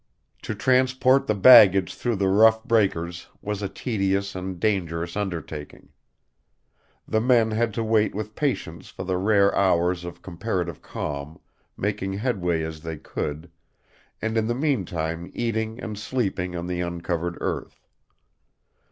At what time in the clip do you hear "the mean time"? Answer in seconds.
14.47-15.29